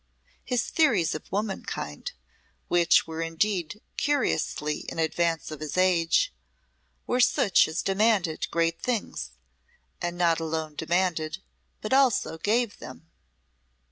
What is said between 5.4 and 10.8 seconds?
of his age, were such as demanded great things, and not alone